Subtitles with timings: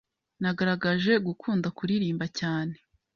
[0.41, 2.75] nagaragaje gukunda kuririmba cyane